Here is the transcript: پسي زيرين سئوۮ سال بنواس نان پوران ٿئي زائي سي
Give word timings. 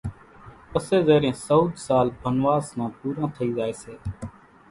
پسي 0.71 0.97
زيرين 1.07 1.35
سئوۮ 1.45 1.65
سال 1.85 2.07
بنواس 2.21 2.65
نان 2.77 2.89
پوران 2.97 3.27
ٿئي 3.35 3.49
زائي 3.57 3.73
سي 3.81 3.93